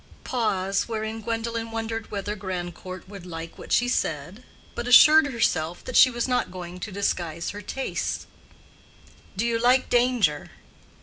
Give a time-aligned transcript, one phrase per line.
[0.23, 4.41] (Pause, wherein Gwendolen wondered whether Grandcourt would like what she said,
[4.73, 8.25] but assured herself that she was not going to disguise her tastes.)
[9.37, 10.49] "Do you like danger?"